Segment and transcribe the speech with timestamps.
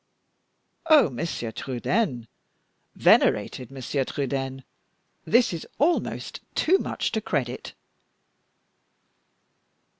[0.87, 2.27] Oh, Monsieur Trudaine,
[2.95, 4.63] venerated Monsieur Trudaine,
[5.25, 7.73] this is almost too much to credit!"